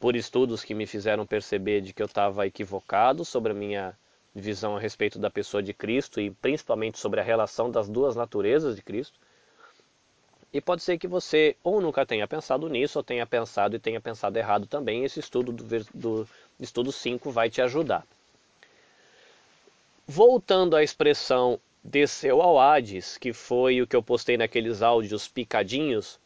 [0.00, 3.94] por estudos que me fizeram perceber de que eu estava equivocado sobre a minha
[4.34, 8.74] visão a respeito da pessoa de Cristo e principalmente sobre a relação das duas naturezas
[8.74, 9.20] de Cristo.
[10.52, 14.00] E pode ser que você ou nunca tenha pensado nisso, ou tenha pensado e tenha
[14.00, 15.04] pensado errado também.
[15.04, 18.04] Esse estudo do, do estudo 5 vai te ajudar.
[20.08, 26.18] Voltando à expressão desceu ao Hades, que foi o que eu postei naqueles áudios picadinhos.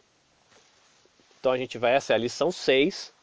[1.38, 3.13] Então a gente vai, essa é a lição 6.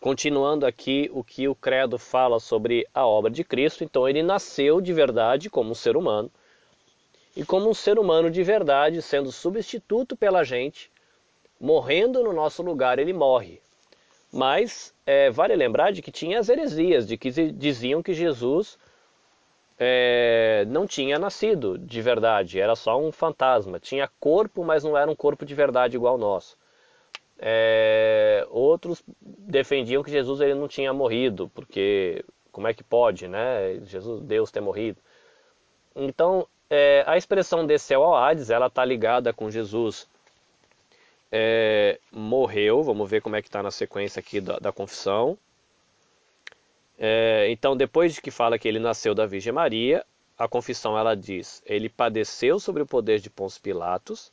[0.00, 3.82] Continuando aqui o que o credo fala sobre a obra de Cristo.
[3.82, 6.30] Então ele nasceu de verdade como um ser humano
[7.36, 10.90] e como um ser humano de verdade, sendo substituto pela gente,
[11.60, 13.60] morrendo no nosso lugar, ele morre.
[14.32, 18.76] Mas é, vale lembrar de que tinha as heresias, de que diziam que Jesus
[19.78, 23.78] é, não tinha nascido de verdade, era só um fantasma.
[23.78, 26.57] Tinha corpo, mas não era um corpo de verdade igual ao nosso.
[27.38, 33.80] É, outros defendiam que Jesus ele não tinha morrido, porque como é que pode, né?
[33.84, 34.98] Jesus, Deus ter morrido.
[35.94, 40.08] Então é, a expressão desceu ao Hades, ela está ligada com Jesus
[41.30, 45.38] é, morreu, vamos ver como é que está na sequência aqui da, da confissão.
[46.98, 50.04] É, então, depois de que fala que ele nasceu da Virgem Maria,
[50.36, 54.32] a confissão ela diz: ele padeceu sobre o poder de Pôncio Pilatos,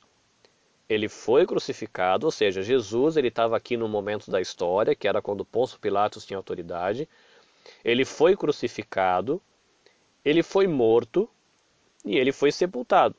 [0.87, 5.21] ele foi crucificado, ou seja, Jesus ele estava aqui no momento da história, que era
[5.21, 7.09] quando Pôncio Pilatos tinha autoridade.
[7.83, 9.41] Ele foi crucificado,
[10.23, 11.29] ele foi morto,
[12.05, 13.15] e ele foi sepultado.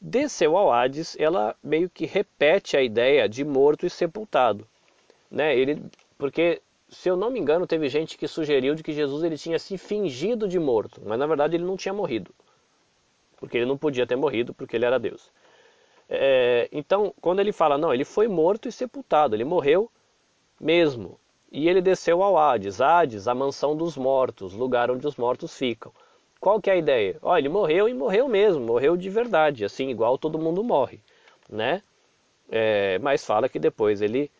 [0.00, 4.66] Desceu ao Hades, ela meio que repete a ideia de morto e sepultado.
[5.30, 5.56] Né?
[5.56, 5.82] Ele,
[6.16, 9.58] porque, se eu não me engano, teve gente que sugeriu de que Jesus ele tinha
[9.58, 12.32] se fingido de morto, mas na verdade ele não tinha morrido.
[13.36, 15.30] Porque ele não podia ter morrido, porque ele era Deus.
[16.08, 19.90] É, então, quando ele fala, não, ele foi morto e sepultado, ele morreu
[20.60, 21.18] mesmo.
[21.50, 25.92] E ele desceu ao Hades, Hades, a mansão dos mortos, lugar onde os mortos ficam.
[26.40, 27.18] Qual que é a ideia?
[27.22, 31.00] Ó, ele morreu e morreu mesmo, morreu de verdade, assim, igual todo mundo morre,
[31.48, 31.82] né?
[32.50, 34.30] É, mas fala que depois ele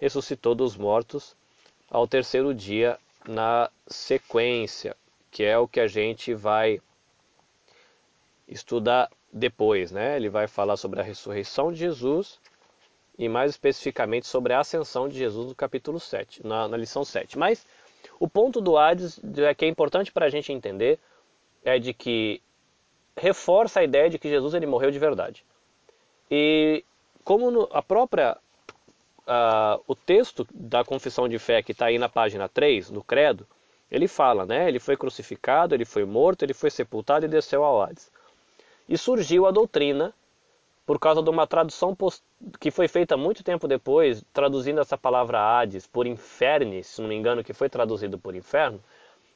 [0.00, 1.36] ressuscitou dos mortos
[1.90, 4.96] ao terceiro dia na sequência,
[5.30, 6.80] que é o que a gente vai
[8.46, 10.16] estudar depois, né?
[10.16, 12.40] Ele vai falar sobre a ressurreição de Jesus
[13.18, 17.38] e mais especificamente sobre a ascensão de Jesus no capítulo 7, na, na lição 7.
[17.38, 17.66] Mas
[18.20, 20.98] o ponto do Hades é que é importante para a gente entender
[21.64, 22.40] é de que
[23.16, 25.44] reforça a ideia de que Jesus ele morreu de verdade.
[26.30, 26.84] E
[27.24, 28.38] como no, a própria
[29.26, 33.46] uh, o texto da confissão de fé que está aí na página 3, no credo,
[33.90, 34.68] ele fala, né?
[34.68, 38.10] Ele foi crucificado, ele foi morto, ele foi sepultado e desceu ao Hades.
[38.88, 40.14] E surgiu a doutrina
[40.86, 41.94] por causa de uma tradução
[42.58, 47.14] que foi feita muito tempo depois, traduzindo essa palavra Hades por inferno, se não me
[47.14, 48.82] engano, que foi traduzido por inferno,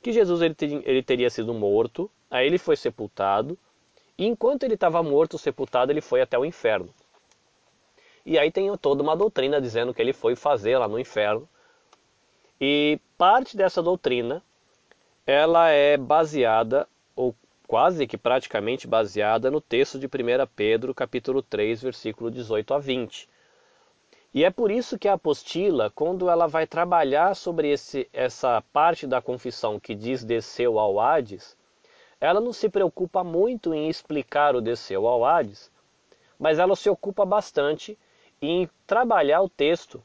[0.03, 3.59] que Jesus ele, ele teria sido morto, aí ele foi sepultado,
[4.17, 6.89] e enquanto ele estava morto, sepultado, ele foi até o inferno.
[8.25, 11.49] E aí tem toda uma doutrina dizendo que ele foi fazer lá no inferno.
[12.61, 14.43] E parte dessa doutrina,
[15.27, 17.35] ela é baseada ou
[17.73, 20.11] quase que praticamente baseada no texto de 1
[20.55, 23.27] Pedro, capítulo 3, versículo 18 a 20.
[24.35, 29.07] E é por isso que a apostila, quando ela vai trabalhar sobre esse, essa parte
[29.07, 31.57] da confissão que diz desceu ao Hades,
[32.21, 35.71] ela não se preocupa muito em explicar o desceu ao Hades,
[36.39, 37.99] mas ela se ocupa bastante
[38.43, 40.03] em trabalhar o texto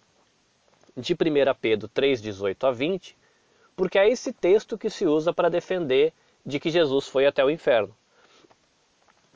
[0.96, 1.18] de 1
[1.60, 3.18] Pedro 3, 18 a 20,
[3.76, 6.14] porque é esse texto que se usa para defender
[6.48, 7.94] de que Jesus foi até o inferno.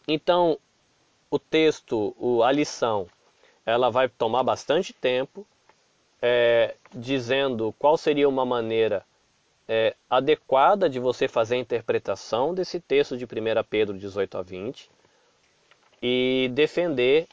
[0.07, 0.57] Então,
[1.29, 3.05] o texto, a lição,
[3.65, 5.45] ela vai tomar bastante tempo,
[6.21, 9.05] é, dizendo qual seria uma maneira
[9.67, 13.27] é, adequada de você fazer a interpretação desse texto de 1
[13.69, 14.89] Pedro 18 a 20
[16.01, 17.27] e defender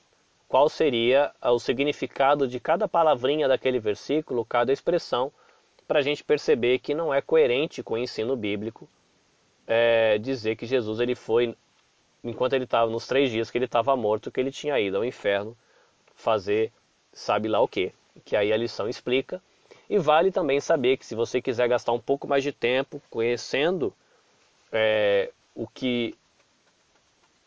[0.48, 5.30] qual seria o significado de cada palavrinha daquele versículo, cada expressão,
[5.86, 8.88] para a gente perceber que não é coerente com o ensino bíblico
[9.68, 11.54] é, dizer que Jesus ele foi,
[12.24, 15.04] enquanto ele estava nos três dias que ele estava morto, que ele tinha ido ao
[15.04, 15.54] inferno
[16.16, 16.72] fazer
[17.12, 17.92] sabe lá o que.
[18.24, 19.42] Que aí a lição explica.
[19.90, 23.92] E vale também saber que se você quiser gastar um pouco mais de tempo conhecendo
[24.72, 26.14] é, o que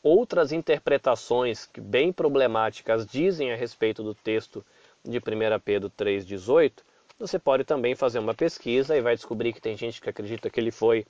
[0.03, 4.63] outras interpretações bem problemáticas dizem a respeito do texto
[5.03, 5.21] de 1
[5.63, 6.71] Pedro 3,18,
[7.19, 10.60] você pode também fazer uma pesquisa e vai descobrir que tem gente que acredita que
[10.60, 11.05] ele foi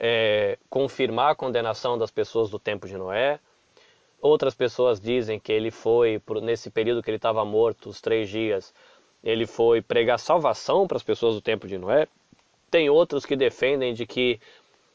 [0.00, 3.38] é, confirmar a condenação das pessoas do tempo de Noé.
[4.20, 8.74] Outras pessoas dizem que ele foi, nesse período que ele estava morto, os três dias,
[9.22, 12.08] ele foi pregar salvação para as pessoas do tempo de Noé.
[12.70, 14.40] Tem outros que defendem de que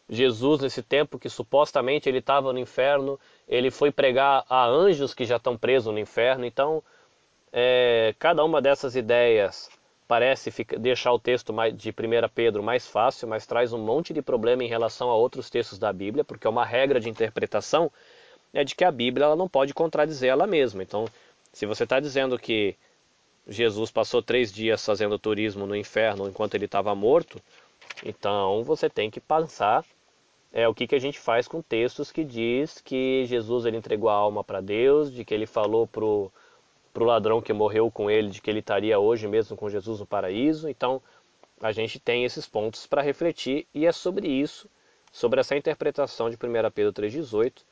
[0.10, 5.26] Jesus, nesse tempo que supostamente ele estava no inferno, ele foi pregar a anjos que
[5.26, 6.46] já estão presos no inferno.
[6.46, 6.82] Então,
[7.52, 9.70] é, cada uma dessas ideias
[10.08, 11.94] parece ficar, deixar o texto de 1
[12.34, 15.92] Pedro mais fácil, mas traz um monte de problema em relação a outros textos da
[15.92, 17.92] Bíblia, porque é uma regra de interpretação
[18.54, 20.82] é de que a Bíblia ela não pode contradizer ela mesma.
[20.82, 21.06] Então,
[21.52, 22.76] se você está dizendo que
[23.48, 27.42] Jesus passou três dias fazendo turismo no inferno enquanto ele estava morto,
[28.04, 29.86] então você tem que pensar
[30.54, 34.10] é, o que, que a gente faz com textos que diz que Jesus ele entregou
[34.10, 36.04] a alma para Deus, de que ele falou para
[36.96, 40.00] para o ladrão que morreu com ele de que ele estaria hoje mesmo com Jesus
[40.00, 40.70] no paraíso.
[40.70, 41.02] Então,
[41.60, 44.70] a gente tem esses pontos para refletir e é sobre isso,
[45.12, 47.64] sobre essa interpretação de 1 Pedro 3,18,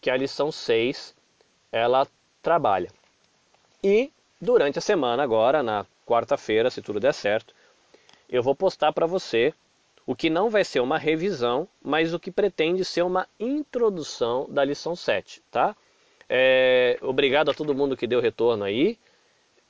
[0.00, 1.14] que a lição 6
[1.70, 2.08] ela
[2.42, 2.90] trabalha.
[3.84, 7.54] E durante a semana, agora, na quarta-feira, se tudo der certo,
[8.28, 9.54] eu vou postar para você
[10.04, 14.64] o que não vai ser uma revisão, mas o que pretende ser uma introdução da
[14.64, 15.76] lição 7, tá?
[16.28, 18.98] É, obrigado a todo mundo que deu retorno aí.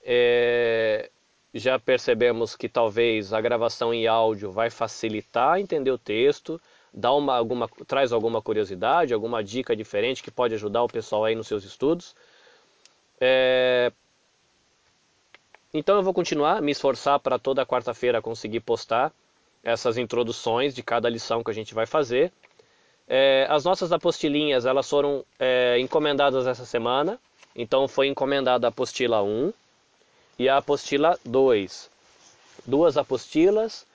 [0.05, 1.11] É,
[1.55, 6.61] já percebemos que talvez a gravação em áudio vai facilitar entender o texto,
[6.93, 11.35] dá uma, alguma, traz alguma curiosidade, alguma dica diferente que pode ajudar o pessoal aí
[11.35, 12.15] nos seus estudos.
[13.21, 13.93] É,
[15.75, 19.13] então eu vou continuar, me esforçar para toda quarta-feira conseguir postar
[19.63, 22.33] essas introduções de cada lição que a gente vai fazer.
[23.09, 27.19] É, as nossas apostilinhas elas foram é, encomendadas essa semana,
[27.55, 29.53] então foi encomendada a apostila 1
[30.39, 31.91] e a apostila 2.
[32.65, 33.87] Duas apostilas,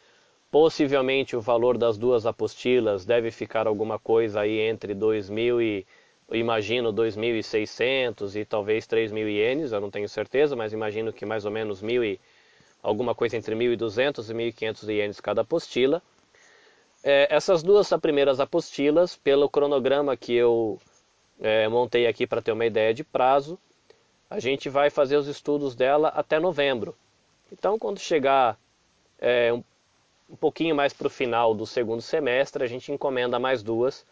[0.52, 5.86] possivelmente o valor das duas apostilas deve ficar alguma coisa aí entre 2.000 e
[6.32, 11.52] imagino 2.600 e talvez 3.000 ienes, eu não tenho certeza, mas imagino que mais ou
[11.52, 12.20] menos mil e
[12.84, 16.02] alguma coisa entre 1.200 e 1.500 ienes cada apostila.
[17.10, 20.78] É, essas duas primeiras apostilas, pelo cronograma que eu
[21.40, 23.58] é, montei aqui para ter uma ideia de prazo,
[24.30, 26.94] a gente vai fazer os estudos dela até novembro.
[27.50, 28.60] Então, quando chegar
[29.20, 29.64] é, um,
[30.30, 34.06] um pouquinho mais para o final do segundo semestre, a gente encomenda mais duas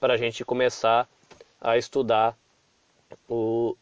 [0.00, 1.06] para a gente começar
[1.60, 2.34] a estudar
[3.28, 3.76] o,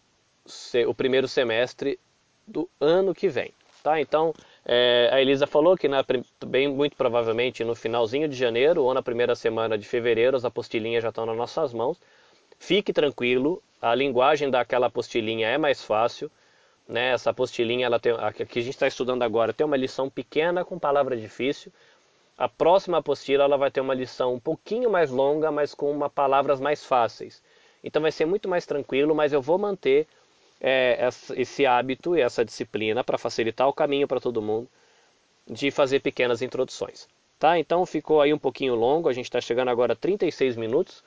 [0.89, 2.01] o primeiro semestre
[2.45, 3.55] do ano que vem.
[3.81, 4.01] Tá?
[4.01, 4.35] Então,
[4.69, 6.05] é, a Elisa falou que na,
[6.45, 11.05] bem muito provavelmente no finalzinho de janeiro ou na primeira semana de fevereiro as apostilinhas
[11.05, 12.01] já estão nas nossas mãos.
[12.59, 16.29] Fique tranquilo, a linguagem daquela apostilinha é mais fácil.
[16.89, 17.13] Né?
[17.13, 20.65] Essa apostilinha, ela tem, a que a gente está estudando agora, tem uma lição pequena
[20.65, 21.73] com palavra difícil.
[22.37, 26.11] A próxima apostila ela vai ter uma lição um pouquinho mais longa, mas com uma,
[26.11, 27.41] palavras mais fáceis.
[27.85, 30.09] Então vai ser muito mais tranquilo, mas eu vou manter
[30.61, 34.69] é, esse hábito e essa disciplina para facilitar o caminho para todo mundo
[35.49, 37.09] de fazer pequenas introduções.
[37.39, 37.59] Tá?
[37.59, 41.05] Então ficou aí um pouquinho longo, a gente está chegando agora a 36 minutos,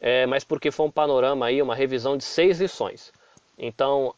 [0.00, 3.12] é, mas porque foi um panorama aí, uma revisão de seis lições.
[3.58, 4.14] Então,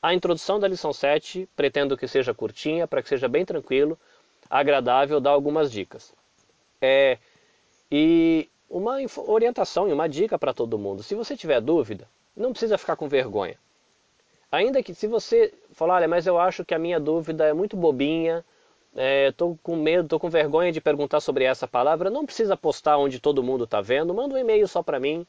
[0.00, 3.98] a introdução da lição 7, pretendo que seja curtinha, para que seja bem tranquilo,
[4.48, 6.12] agradável, dar algumas dicas.
[6.80, 7.18] É,
[7.90, 8.96] e uma
[9.26, 11.02] orientação e uma dica para todo mundo.
[11.02, 13.58] Se você tiver dúvida, não precisa ficar com vergonha.
[14.54, 17.76] Ainda que se você falar, olha, mas eu acho que a minha dúvida é muito
[17.76, 18.44] bobinha,
[19.28, 22.96] estou é, com medo, estou com vergonha de perguntar sobre essa palavra, não precisa postar
[22.96, 25.26] onde todo mundo está vendo, manda um e-mail só para mim.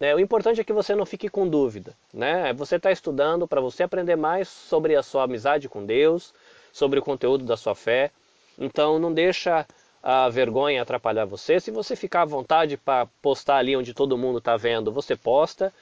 [0.00, 0.14] Né?
[0.14, 1.94] O importante é que você não fique com dúvida.
[2.12, 2.52] Né?
[2.54, 6.32] Você está estudando para você aprender mais sobre a sua amizade com Deus,
[6.72, 8.10] sobre o conteúdo da sua fé.
[8.58, 9.66] Então não deixa
[10.02, 11.60] a vergonha atrapalhar você.
[11.60, 15.72] Se você ficar à vontade para postar ali onde todo mundo está vendo, você posta.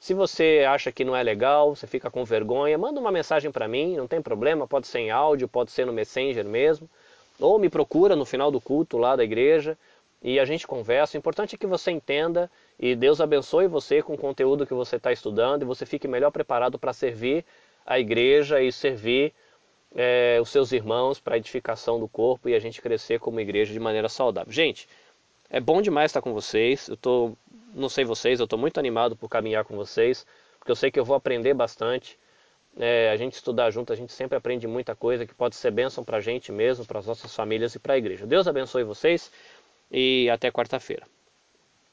[0.00, 3.68] Se você acha que não é legal, você fica com vergonha, manda uma mensagem para
[3.68, 6.88] mim, não tem problema, pode ser em áudio, pode ser no Messenger mesmo,
[7.38, 9.76] ou me procura no final do culto lá da igreja
[10.22, 11.16] e a gente conversa.
[11.16, 14.96] O importante é que você entenda e Deus abençoe você com o conteúdo que você
[14.96, 17.44] está estudando e você fique melhor preparado para servir
[17.84, 19.34] a igreja e servir
[19.94, 23.70] é, os seus irmãos para a edificação do corpo e a gente crescer como igreja
[23.70, 24.50] de maneira saudável.
[24.50, 24.88] Gente,
[25.50, 26.88] é bom demais estar com vocês.
[26.88, 27.36] Eu estou
[27.74, 30.26] não sei vocês, eu estou muito animado por caminhar com vocês,
[30.58, 32.18] porque eu sei que eu vou aprender bastante.
[32.76, 36.04] É, a gente estudar junto, a gente sempre aprende muita coisa que pode ser bênção
[36.04, 38.26] para a gente mesmo, para as nossas famílias e para a igreja.
[38.26, 39.30] Deus abençoe vocês
[39.90, 41.06] e até quarta-feira.